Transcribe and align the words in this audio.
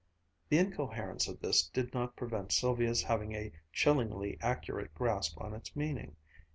The 0.49 0.57
incoherence 0.57 1.27
of 1.27 1.41
this 1.41 1.67
did 1.67 1.93
not 1.93 2.15
prevent 2.15 2.51
Sylvia's 2.51 3.03
having 3.03 3.35
a 3.35 3.51
chillingly 3.71 4.39
accurate 4.41 4.95
grasp 4.95 5.39
on 5.39 5.53
its 5.53 5.75
meaning. 5.75 6.15